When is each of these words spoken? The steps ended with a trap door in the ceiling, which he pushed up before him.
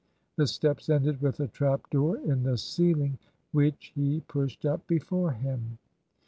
The 0.35 0.47
steps 0.47 0.89
ended 0.89 1.21
with 1.21 1.39
a 1.39 1.47
trap 1.47 1.87
door 1.91 2.17
in 2.17 2.41
the 2.41 2.57
ceiling, 2.57 3.19
which 3.51 3.91
he 3.93 4.21
pushed 4.27 4.65
up 4.65 4.87
before 4.87 5.33
him. 5.33 5.77